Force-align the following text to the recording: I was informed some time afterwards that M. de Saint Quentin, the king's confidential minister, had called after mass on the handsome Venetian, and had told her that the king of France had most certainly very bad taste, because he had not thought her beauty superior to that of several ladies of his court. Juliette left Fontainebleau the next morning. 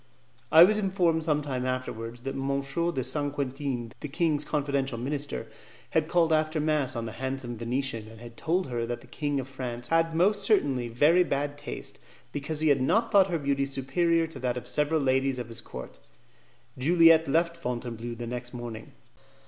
I 0.51 0.63
was 0.63 0.79
informed 0.79 1.23
some 1.23 1.43
time 1.43 1.63
afterwards 1.63 2.21
that 2.21 2.33
M. 2.33 2.61
de 2.91 3.03
Saint 3.03 3.33
Quentin, 3.33 3.91
the 3.99 4.07
king's 4.07 4.43
confidential 4.43 4.97
minister, 4.97 5.45
had 5.91 6.07
called 6.07 6.33
after 6.33 6.59
mass 6.59 6.95
on 6.95 7.05
the 7.05 7.11
handsome 7.11 7.55
Venetian, 7.55 8.07
and 8.07 8.19
had 8.19 8.35
told 8.35 8.65
her 8.65 8.83
that 8.87 9.01
the 9.01 9.05
king 9.05 9.39
of 9.39 9.47
France 9.47 9.89
had 9.89 10.15
most 10.15 10.41
certainly 10.41 10.87
very 10.87 11.23
bad 11.23 11.55
taste, 11.55 11.99
because 12.31 12.61
he 12.61 12.69
had 12.69 12.81
not 12.81 13.11
thought 13.11 13.29
her 13.29 13.37
beauty 13.37 13.63
superior 13.65 14.25
to 14.25 14.39
that 14.39 14.57
of 14.57 14.67
several 14.67 14.99
ladies 15.01 15.37
of 15.37 15.49
his 15.49 15.61
court. 15.61 15.99
Juliette 16.79 17.27
left 17.27 17.55
Fontainebleau 17.55 18.15
the 18.15 18.25
next 18.25 18.55
morning. 18.55 18.93